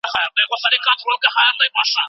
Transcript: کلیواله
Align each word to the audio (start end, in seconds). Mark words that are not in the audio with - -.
کلیواله 0.03 1.93